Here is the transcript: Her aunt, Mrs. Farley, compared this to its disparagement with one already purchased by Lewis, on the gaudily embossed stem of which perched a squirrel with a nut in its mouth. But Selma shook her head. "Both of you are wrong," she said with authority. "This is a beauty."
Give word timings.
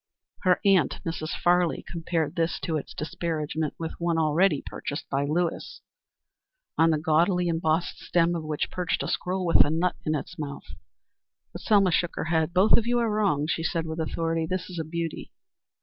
Her 0.41 0.59
aunt, 0.65 0.99
Mrs. 1.05 1.29
Farley, 1.43 1.85
compared 1.87 2.35
this 2.35 2.59
to 2.61 2.75
its 2.75 2.95
disparagement 2.95 3.75
with 3.77 3.91
one 3.99 4.17
already 4.17 4.63
purchased 4.65 5.07
by 5.11 5.25
Lewis, 5.25 5.81
on 6.75 6.89
the 6.89 6.97
gaudily 6.97 7.47
embossed 7.47 7.99
stem 7.99 8.33
of 8.35 8.43
which 8.43 8.71
perched 8.71 9.03
a 9.03 9.07
squirrel 9.07 9.45
with 9.45 9.63
a 9.63 9.69
nut 9.69 9.97
in 10.03 10.15
its 10.15 10.39
mouth. 10.39 10.65
But 11.53 11.61
Selma 11.61 11.91
shook 11.91 12.15
her 12.15 12.25
head. 12.33 12.51
"Both 12.51 12.77
of 12.77 12.87
you 12.87 12.97
are 12.97 13.11
wrong," 13.11 13.45
she 13.45 13.61
said 13.61 13.85
with 13.85 13.99
authority. 13.99 14.47
"This 14.47 14.71
is 14.71 14.79
a 14.79 14.83
beauty." 14.83 15.29